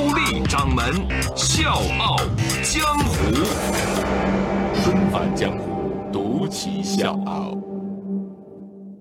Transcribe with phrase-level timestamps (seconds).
[0.00, 0.94] 高丽掌门
[1.36, 2.16] 笑傲
[2.62, 3.34] 江湖，
[4.82, 7.54] 重返江湖，独骑笑傲。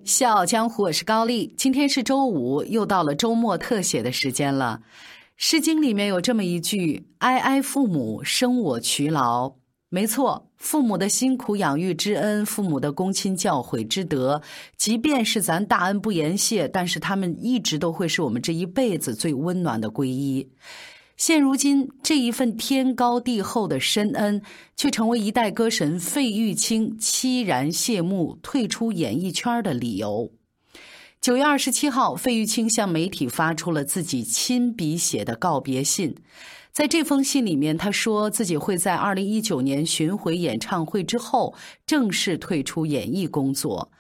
[0.03, 1.55] 笑傲江湖，我是高丽。
[1.57, 4.81] 今天是周五，又到了周末特写的时间了。
[5.37, 9.53] 《诗经》里面有这么一句：“哀哀父母，生我劬劳。”
[9.91, 14.39] 没错，父母的辛苦养育之恩，父母的躬亲教诲之德，
[14.77, 20.47] 即便是咱大恩不言谢，但是他们一直都会是我们这一辈子最温暖的皈依。
[21.19, 24.41] 现如今，这一份天高地厚的深恩，
[24.77, 30.31] 却成为一代歌神费玉清凄然谢幕、退出演艺圈的理由。
[31.19, 36.15] 九月二十七号，费玉清向媒体发出了自己亲笔写的告别信。
[36.71, 41.53] 在这封信里面，他说自己会在二零一九年巡回演唱会之后
[41.85, 43.91] 正式退出演艺工作。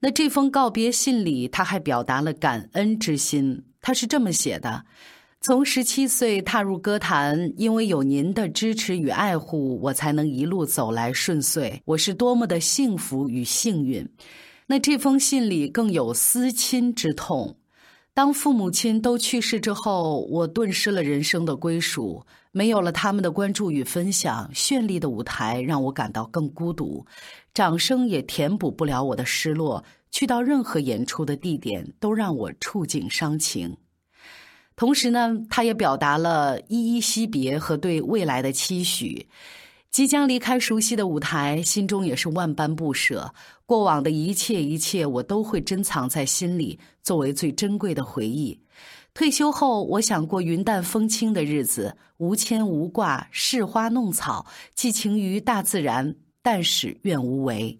[0.00, 3.62] 那这封告别信里，他还表达了感恩之心。
[3.80, 4.84] 他是这么写的：
[5.44, 11.82] 从十七岁踏入歌坛，因为有您的支持与爱护，我才能一路走来顺遂。
[11.84, 14.08] 我是多么的幸福与幸运。
[14.66, 17.54] 那这封信里更有思亲之痛。
[18.14, 27.04] 当父母亲都去世之后，我顿失了人生的归属，没有了他们的关注与分享，绚丽的舞台让我感到更孤独，
[27.52, 29.84] 掌声也填补不了我的失落。
[30.10, 33.76] 去到任何演出的地点，都让我触景伤情。
[34.76, 39.26] 同时呢，他也表达了依依惜别和对未来的期许。
[39.90, 43.32] 即将离开熟悉的舞台，心中也是万般不舍。
[43.64, 48.58] 过往的一切一切，我都会珍藏在心里，作为最珍贵的回忆。
[49.14, 57.78] 退休后，我想过云淡风轻的日子，无牵无挂，侍花弄草，寄情于大自然，但使愿无为。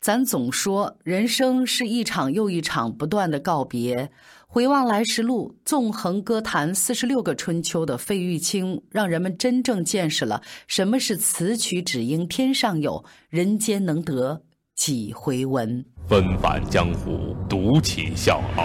[0.00, 4.10] 咱总说，人生是一场又一场不断的告别。
[4.46, 14.40] 回望来时路，纵横歌坛四十六个春秋的费玉清，让人们真正见识了什么是词曲只应天上有人间能得
[14.74, 15.84] 几回闻。
[16.08, 18.64] 纷繁江湖，独起笑傲，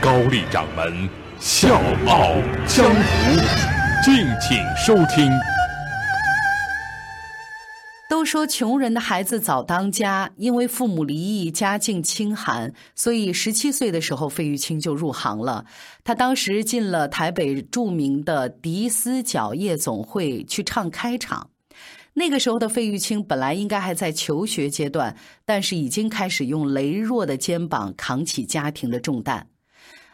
[0.00, 1.06] 高丽掌门
[1.38, 2.32] 笑傲
[2.66, 3.38] 江湖，
[4.02, 5.30] 敬请收听。
[8.10, 15.64] 都说穷人的孩子早当家，因为父母离异，家境清寒，所以十七岁的时候，费玉清就入行了。
[16.02, 21.50] 他当时进了台北著名的迪斯角夜总会去唱开场。
[22.14, 29.46] 那个时候的费玉清本来应该还在求学阶段，但是已经开始用羸弱的肩膀扛起家庭的重担。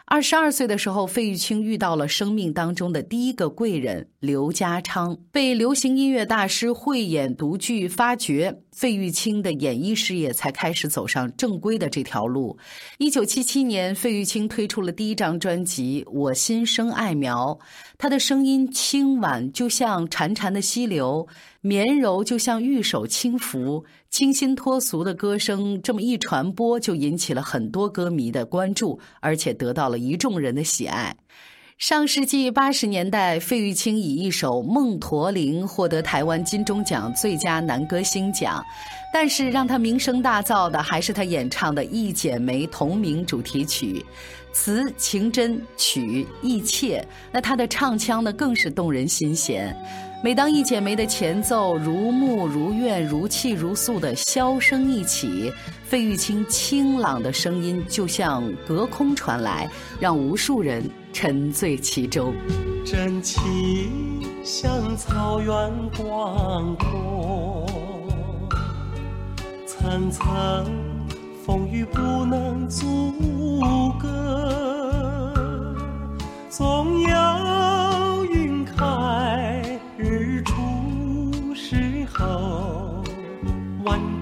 [0.08, 12.56] 二十二岁的时候，费玉清遇到了生命当中的第一个贵人刘家昌，被流行音乐大师慧眼独具发掘，费玉清的演艺事业才开始走上正规的这条路。
[12.98, 17.58] 一九七七年，费玉清推出了第一张专辑《我心生爱苗》，
[17.98, 21.26] 他的声音轻婉，就像潺潺的溪流。
[21.66, 31.16] 绵柔就像玉手轻抚，清新脱俗的歌声这么一传播，就引起了很多歌迷的关注，而且得到了一众人的喜爱。
[31.76, 38.64] 上世纪八十年代，费玉清以一首《梦驼铃》获得台湾金钟奖最佳男歌星奖，
[39.12, 44.06] 但是让他名声大噪的还是他演唱的《一剪梅》同名主题曲，
[44.52, 49.76] 词情真，曲意切，那他的唱腔呢更是动人心弦。
[50.22, 55.52] 每当一剪梅的前奏如沐如愿如泣如诉的箫声一起，
[55.84, 60.82] 费玉清清朗的声音就像隔空传来，让无数人
[61.12, 62.34] 沉醉其中。
[62.84, 63.40] 真情
[64.42, 67.66] 像草原广阔，
[69.66, 70.66] 层层
[71.44, 73.12] 风雨不能阻
[74.00, 75.32] 隔，
[76.48, 77.35] 总有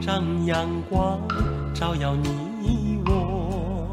[0.06, 1.18] 让阳光
[1.72, 3.88] 照耀你我，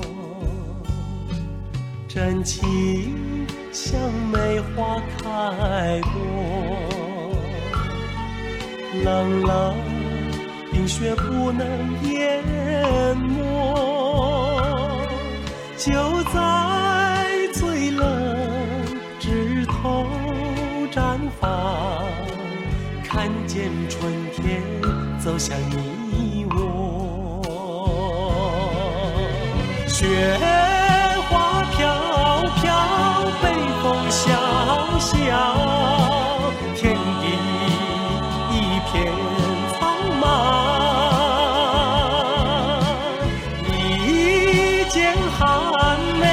[2.06, 3.98] 真情像
[4.30, 6.12] 梅花开过，
[9.06, 9.74] 冷冷
[10.70, 11.66] 冰雪不能
[12.04, 12.44] 淹
[13.18, 13.42] 没，
[15.78, 15.94] 就
[16.34, 18.06] 在最冷
[19.18, 20.06] 枝头
[20.92, 21.50] 绽放。
[23.04, 24.62] 看见春天
[25.20, 26.01] 走向你
[30.02, 30.08] 雪
[31.30, 31.78] 花飘
[32.56, 32.74] 飘，
[33.40, 33.46] 北
[33.84, 34.34] 风萧
[35.00, 35.14] 萧，
[36.76, 37.24] 天地
[38.50, 38.58] 一
[38.90, 38.92] 片
[39.78, 39.80] 苍
[40.20, 40.24] 茫，
[43.70, 43.70] 一
[44.90, 45.40] 剪寒
[46.20, 46.26] 梅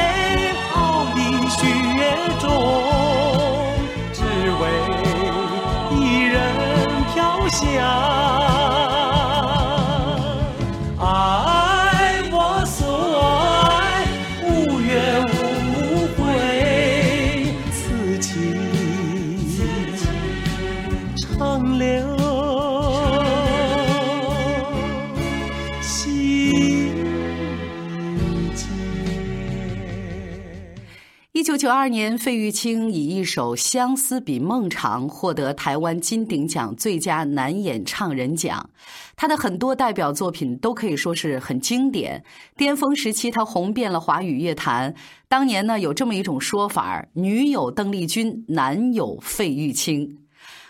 [31.59, 38.71] 九九二年，费玉清以一首《相思比梦长》获得台湾金鼎奖最佳男演唱人奖。
[39.17, 42.23] 他的很多代表作品都可以说是很经典。
[42.57, 44.95] 巅峰时期，他红遍了华语乐坛。
[45.27, 50.19] 当年呢，有这么一种说法：女友邓丽君，男友费玉清。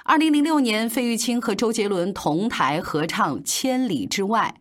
[0.08, 4.54] 二零零六年，费玉清和周杰伦同台合唱《千里之外》。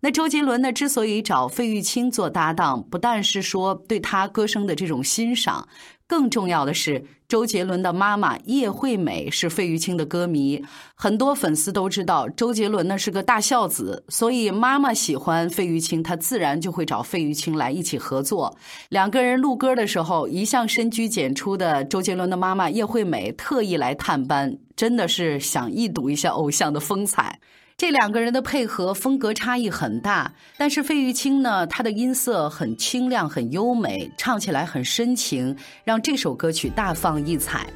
[0.00, 5.68] 那周杰伦呢，之所以找费玉清做搭档，不但是说对他歌声的这种欣赏，
[6.06, 10.64] 更重要的是，周杰伦的妈妈叶惠美是费玉清的歌迷，
[10.94, 18.56] 很多粉丝都知道周杰伦呢是个大孝子，所以妈妈喜欢费玉清，他自然就会找费玉清来一起合作。
[18.88, 27.38] 两个人录歌的时候，一向深居简出的周杰伦的妈妈叶惠美特意来探班，真的是想一睹一下偶像的风采。
[27.76, 37.66] 这两个人的配合风格差异很大，但是费玉清呢，他的音色很清亮、很优美，唱起来很深情，让这首歌曲大放异彩。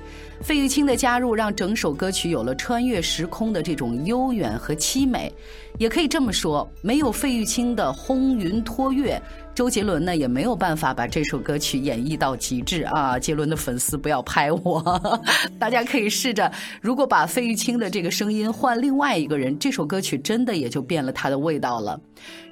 [0.40, 5.34] 费玉清的加入让整首歌曲有了穿越时空的这种悠远和凄美，
[5.78, 9.20] 也可以这么说，没有费玉清的轰云托月，
[9.58, 13.19] 周杰伦呢也没有办法把这首歌曲演绎到极致啊！
[13.19, 15.19] 杰伦的粉丝不要拍我，
[15.58, 16.49] 大家可以试着，
[16.81, 22.00] 如果把费玉清的这个声音换另外一个人，这首歌曲真的也就变了它的味道了。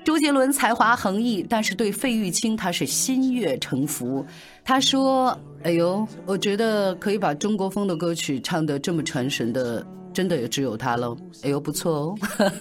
[0.05, 4.27] 周杰伦才华横溢，但是对费玉清他是心悦诚服。
[4.65, 9.87] 他说：“哎呦，我觉得可以把中国风的歌曲唱得这么传神的。”
[10.17, 12.15] 真的也只有他喽，哎呦不错哦！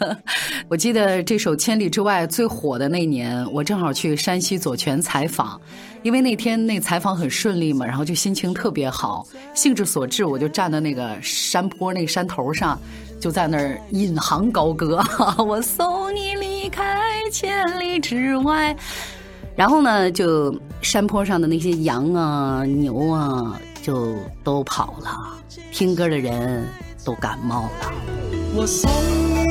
[0.68, 5.58] 我记得这首《千里之外》最火的那年，我正好去山西左权采访，
[6.04, 12.78] 因为那天那采访很顺利嘛，然后就心情特别好，兴致所致，我就站在那个山坡那个山头上，
[13.22, 15.02] 就在那儿引吭高歌
[15.40, 18.76] ：“我送你离开千里之外。”
[19.56, 24.14] 然后呢，就山坡上的那些羊啊、牛啊，就
[24.44, 25.38] 都跑了，
[25.72, 26.68] 听歌的人。
[27.06, 29.45] 都感冒了。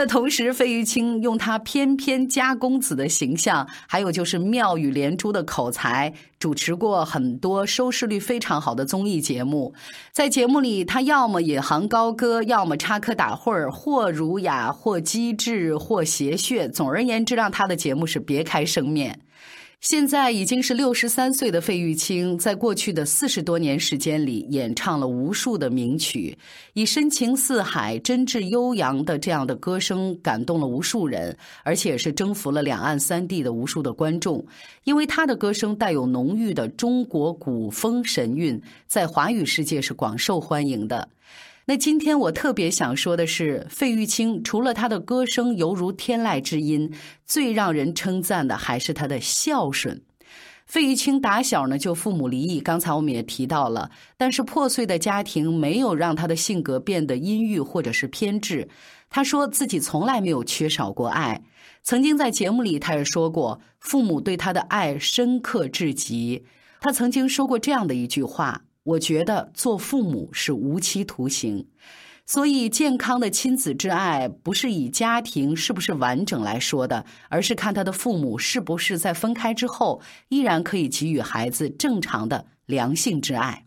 [0.00, 9.74] 那同时，费玉清用他翩翩佳公子的形象，还有就是妙语连珠的口才，主持过很多收视率非常好的综艺节目。
[10.10, 16.66] 在节目里，他要么引吭高歌，要么插科打诨，或儒雅，或机智，或邪谑。
[16.66, 19.20] 总而言之，让他的节目是别开生面。
[19.80, 26.36] 现在已经是六十三岁的费玉清，在过去的四十多年时间里，演唱了无数的名曲，
[26.74, 31.34] 以深情似海、真挚悠扬的这样的歌声感动了无数人，
[31.64, 34.44] 而且是征服了两岸三地的无数的观众。
[34.84, 41.08] 因为他的歌声带有浓郁的中国古风神韵，在华语世界是广受欢迎的。
[41.70, 46.92] 那今天我特别想说的是，费玉清除了他的歌声犹如天籁之音，
[47.24, 50.02] 最让人称赞的还是他的孝顺。
[50.66, 58.68] 费玉清打小呢就父母离异，刚才我们也提到了，但是破碎的家庭没有让他的性格变得阴郁或者是偏执。
[59.08, 61.40] 他说自己从来没有缺少过爱，
[61.84, 66.44] 曾经在节目里他也说过，父母对他的爱深刻至极。
[66.80, 68.62] 他曾经说过这样的一句话。
[68.90, 71.66] 我觉得做父母是无期徒刑。
[72.26, 83.66] 所以，健康的亲子之爱不是以家庭是不是完整来说的，而是看他的父母是不是在分开之后依然可以给予孩子正常的良性之爱。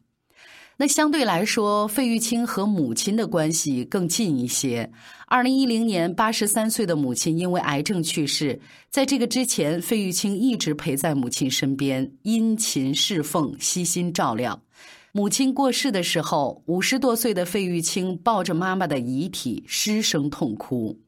[0.78, 4.90] 那相对来说，费玉清和母亲的关系更近一些。
[5.28, 14.60] 二零一零年，八十三岁的母亲因为癌症去世，在这个之前，费玉清一直陪在母亲身边，殷勤侍奉，悉心照料。
[15.16, 21.00] 母亲过世的时候，五十多岁的费玉清抱着妈妈的遗体失声痛哭。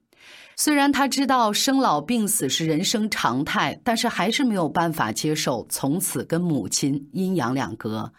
[0.55, 8.13] 虽然他知道生老病死是人生常态，但是还是没有办法接受从此跟母亲阴阳两隔。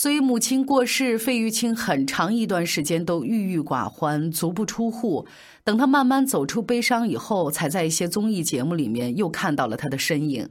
[0.00, 5.26] 所以母亲过世，费玉清很长一段时间都郁郁寡欢，足不出户。
[5.62, 10.48] 等他慢慢走出悲伤以后，才在一些综艺节目里面又看到了他的身影。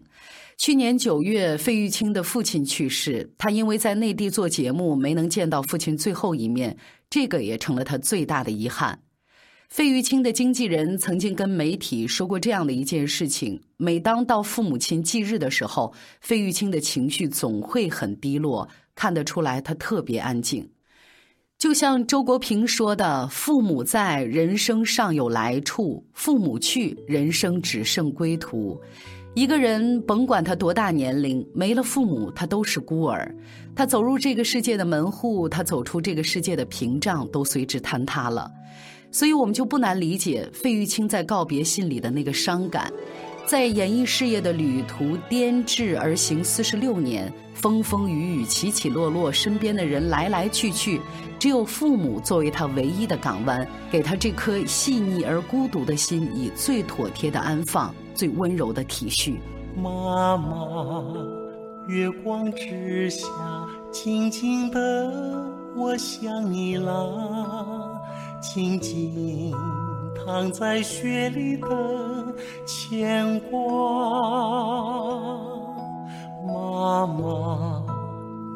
[0.55, 6.77] 去年九月，费玉清的父亲去世，他因为在内地做节目，没能见到父亲最后一面，
[7.09, 8.99] 这个也成了他最大的遗憾。
[9.67, 15.91] 费玉清的经纪人曾经跟媒体说过这样的一件事情：每当到父母亲忌日的时候，
[16.21, 18.67] 费玉清的情绪总会很低落，
[18.99, 20.69] 看得出来他特别安静。
[21.57, 28.77] 就像周国平说的：“父母在，人生尚有来处；父母去，人生只剩归途。”
[29.35, 33.33] 一个人甭管他多大年龄，没了父母，他都是孤儿。
[33.73, 38.51] 他走入这个世界的门户，他走出这个世界的屏障，都随之坍塌了。
[39.11, 42.91] 所以，我们就不难理解费玉清在告别信里的那个伤感。
[43.49, 51.01] 在演艺事业的旅途颠至而行四十六年，风风雨雨，起起落落，身边的人来来去去，
[51.39, 57.91] 只有父母作为他唯一的港湾，给他这颗细腻而孤独的心以最妥帖的安放。
[58.13, 59.33] 最温柔的体恤，
[59.75, 61.11] 妈妈，
[61.87, 63.27] 月光之下，
[63.91, 65.11] 静静的，
[65.75, 66.93] 我想你啦。
[68.43, 69.51] 静静
[70.29, 71.67] 藏在雪里的
[72.63, 73.57] 牵挂，
[76.45, 77.83] 妈妈，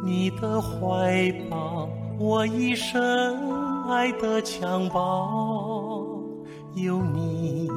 [0.06, 1.90] 你的怀抱，
[2.20, 6.24] 我一生爱的襁褓，
[6.76, 7.68] 有你。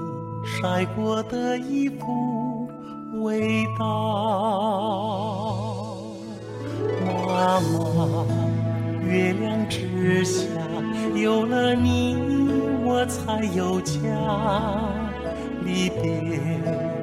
[0.44, 2.68] 晒过的衣服
[3.22, 3.86] 味道，
[7.06, 8.26] 妈妈，
[9.06, 10.44] 月亮之下
[11.14, 12.14] 有了你，
[12.98, 14.00] 我才有家。
[15.62, 16.40] 离别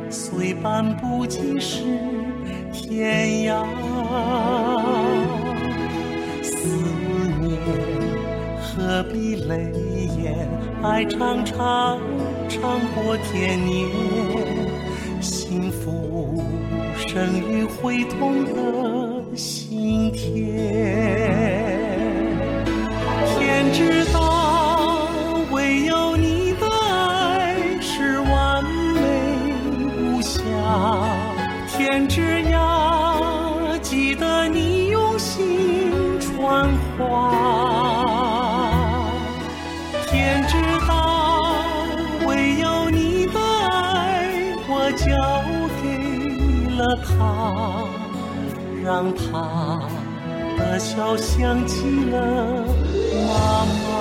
[0.09, 1.83] 虽半步即是
[2.71, 3.63] 天涯，
[6.41, 6.65] 思
[7.39, 7.51] 念
[8.59, 9.71] 何必泪
[10.17, 10.49] 眼，
[10.81, 11.99] 爱长长。
[12.49, 13.87] 长过天年，
[15.21, 16.43] 幸福
[16.97, 21.02] 生于会痛的心田。
[48.83, 49.87] 让他
[50.57, 52.65] 的笑想起了
[53.25, 53.93] 妈妈。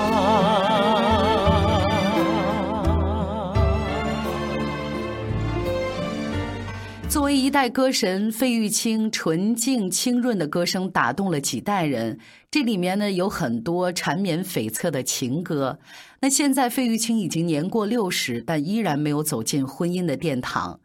[7.07, 12.19] 作为一代歌神，费玉清纯净清润的歌声打动了几代人。
[12.51, 15.79] 这里面呢有很多缠绵悱恻的情歌。
[16.19, 20.81] 那现在费玉清已经年过六十，但依然没有走进婚姻的殿堂。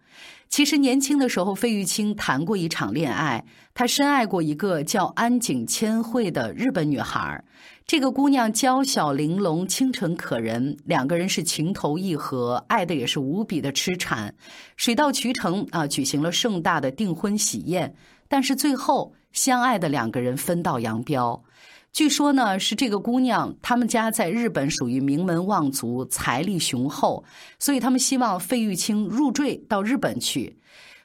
[0.50, 3.44] 其实年轻的时候，费玉清谈过一场恋爱，
[3.78, 7.44] 他深爱过一个叫安井千惠的日本女孩。
[7.86, 14.34] 这个姑娘娇小玲珑、清纯可人，两个人是情投意合，爱的也是无比的痴缠。
[14.76, 17.94] 水到渠成啊，举行了盛大的订婚喜宴，
[18.26, 21.44] 但是最后相爱的两个人分道扬镳。
[21.92, 27.22] 据说呢，是这个姑娘，他们家在日本属于名门望族，财力雄厚，
[27.60, 30.58] 所以他们希望费玉清入赘到日本去。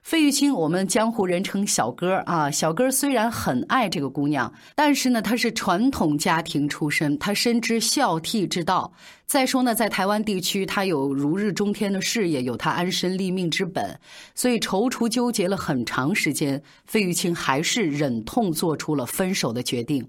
[0.03, 2.51] 费玉清，我们江湖人称小哥啊。
[2.51, 8.91] 小哥虽然很爱这个姑娘，但是呢，他是传统家庭出身，他深知孝悌之道。
[9.25, 13.97] 再说呢，在台湾地区，他有如日中天的事业，有他安身立命之本，
[14.35, 20.05] 所以踌躇纠结了很长时间，费玉清还是忍痛做出了分手的决定。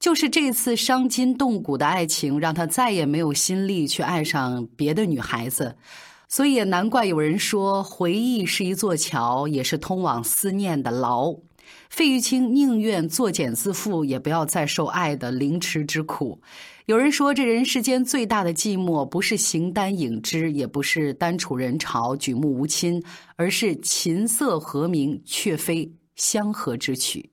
[0.00, 5.76] 就是这次伤筋动骨的爱情，让他再也没有心力去爱上别的女孩子，
[6.28, 11.34] 所以也难怪有人说，回忆是一座桥，也是通往思念的牢。
[11.90, 16.40] 费玉清宁愿作茧自缚，也不要再受爱的凌迟之苦。
[16.86, 23.02] 有人说，这人世间最大的寂寞，不是形单影只，也不是单处人潮、举目无亲，
[23.36, 27.30] 而是琴瑟和鸣，却非相和之曲。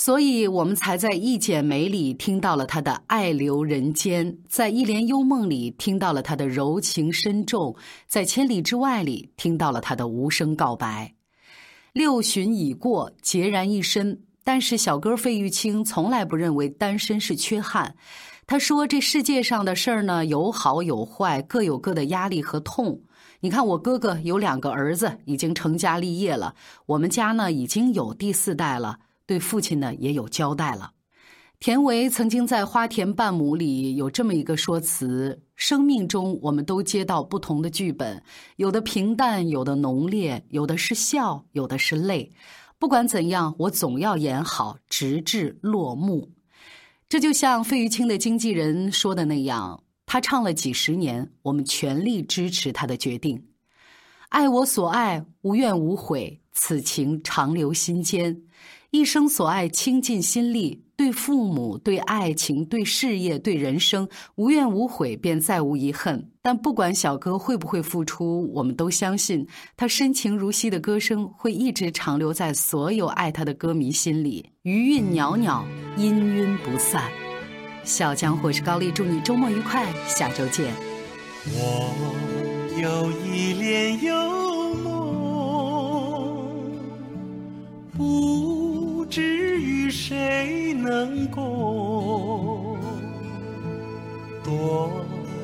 [0.00, 7.74] 所以，我们才在《一剪梅》里听到了他的爱留人间，在《一帘幽梦》里听到了他的柔情深重，
[8.06, 11.14] 在《千里之外》里听到了他的无声告白。
[11.92, 14.22] 六旬已过，孑然一身。
[14.44, 17.96] 但是小哥费玉清从来不认为单身是缺憾。
[18.46, 23.02] 他说：“这世界上的事儿呢，有好有坏，各有各的压力和痛。
[23.40, 26.54] 你看，我哥哥有两个儿子，已经成家立业了；
[26.86, 30.90] 我们家呢，已经有第四代了。”对父亲呢也有交代了。
[31.60, 38.22] 田维曾经在《花田半亩》里有这么一个说辞：生命中我们都接到不同的剧本，
[38.56, 42.32] 有的平淡，有的浓烈，有的是笑，有的是泪。
[42.78, 46.30] 不管怎样，我总要演好，直至落幕。
[47.08, 53.48] 这就像费玉清的经纪人说的那样，他唱了几十年，我们全力支持他的决定。
[54.28, 58.42] 爱我所爱，无怨无悔，此情长留心间。
[58.90, 66.30] 一生所爱，倾尽心力，对父母、对爱情、对事业、对人生，无怨无悔，便再无遗恨。
[66.40, 75.62] 但不管小哥会不会付出，我们都相信他深情如昔的歌声会一直长留在所有爱他的歌迷心里，余韵袅袅，
[75.98, 77.04] 氤氲不散。
[77.84, 80.72] 小江或是高丽，祝你周末愉快，下周见。
[81.44, 81.94] 我
[82.80, 84.14] 有一帘幽
[84.76, 84.94] 梦，
[87.94, 88.67] 不。
[89.10, 92.76] 至于谁能共？
[94.44, 94.90] 多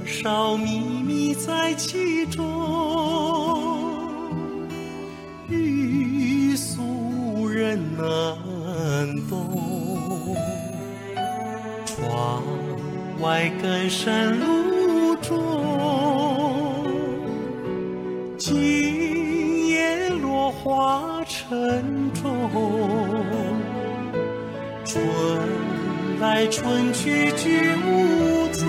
[0.04, 2.42] 少秘密在其中，
[5.48, 8.06] 欲诉人难
[9.28, 10.36] 懂。
[11.86, 12.42] 窗
[13.20, 14.38] 外更深
[26.56, 28.64] 春去居无踪，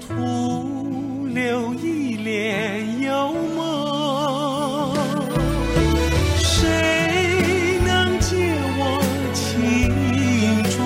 [0.00, 4.94] 徒留一帘幽梦。
[6.38, 6.66] 谁
[7.86, 8.34] 能解
[8.78, 8.80] 我
[9.34, 9.92] 情
[10.70, 10.80] 衷？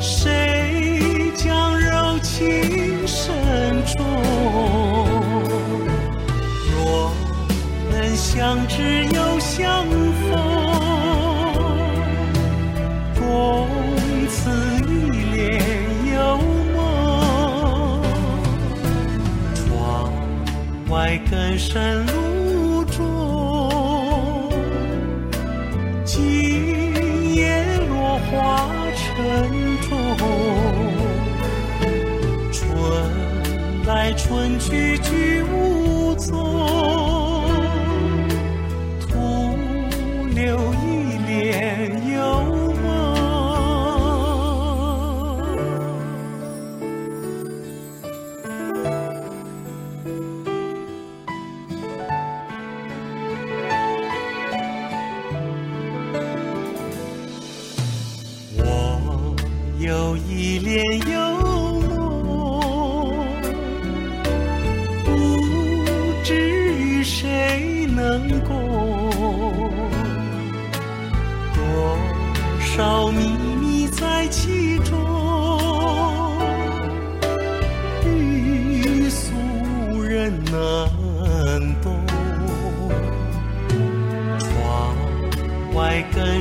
[0.00, 3.30] 谁将柔情深
[3.84, 4.00] 重？
[6.72, 7.12] 若
[7.90, 9.01] 能相知
[21.32, 24.52] 更深路中，
[26.04, 29.48] 今夜落花沉
[29.80, 29.88] 重。
[32.52, 32.60] 春
[33.86, 36.71] 来春去俱无踪。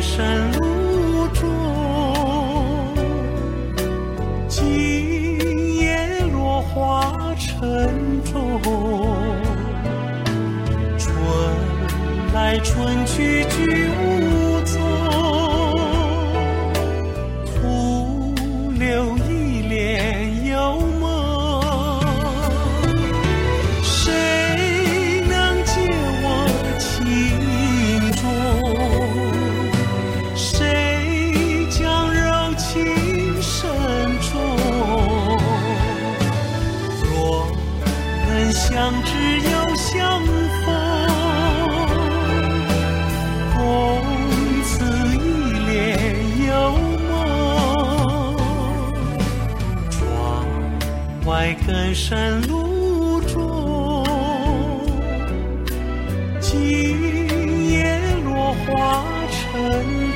[0.01, 1.47] 深路中，
[4.49, 7.61] 今夜落花成
[8.25, 8.59] 冢。
[10.97, 11.07] 春
[12.33, 13.45] 来春去。
[38.53, 40.21] 相知又相
[40.65, 40.65] 逢
[43.55, 44.01] 共
[44.63, 44.83] 此
[45.15, 46.51] 一帘幽
[47.09, 48.35] 梦
[49.89, 50.45] 窗
[51.25, 54.05] 外更深露重
[56.41, 59.39] 今夜落花成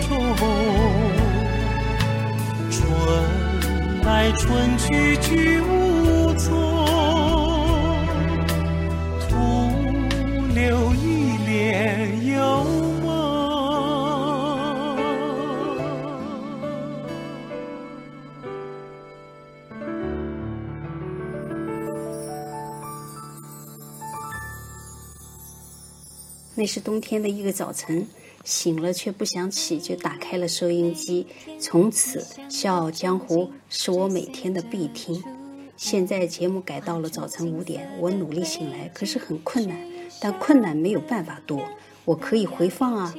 [0.10, 0.36] 种
[2.69, 2.84] 春
[4.04, 5.85] 来春去俱无
[26.55, 28.07] 那是冬天的一个早晨，
[28.45, 31.27] 醒了却不想起，就打开了收音机。
[31.59, 35.21] 从此，《笑傲江湖》是我每天的必听。
[35.75, 39.77] 现在节目改到了早晨五点，我努力醒来，可是很困难。
[40.21, 41.61] 但困难没有办法多，
[42.05, 43.13] 我可以回放啊。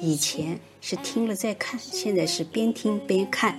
[0.00, 3.58] 以前是听了再看，现在是边听边看。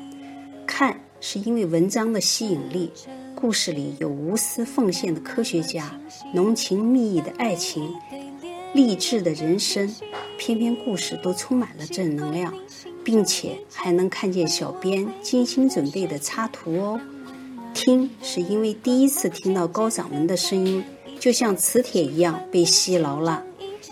[0.65, 2.91] 看是因为文章的吸引力，
[3.35, 5.95] 故事里有无私奉献的科学家，
[6.33, 7.93] 浓情蜜意的爱情。
[8.73, 9.93] 励志的人生，
[10.37, 12.53] 篇篇故事都充满了正能量，
[13.03, 16.99] 并且还能看见小编精心准备的插图哦。
[17.73, 20.83] 听是因为第一次听到高掌门的声音，
[21.19, 23.43] 就像磁铁一样被吸牢了。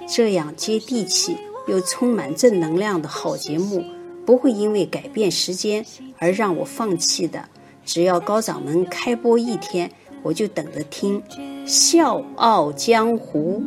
[0.08, 1.38] 这样接地气
[1.68, 3.84] 又充满正能量的好节目，
[4.26, 5.86] 不会因为改变时间
[6.18, 7.50] 而让我放弃的。
[7.86, 9.92] 只要高掌门开播一天，
[10.24, 11.22] 我就等着听
[11.68, 13.62] 《笑傲江湖》。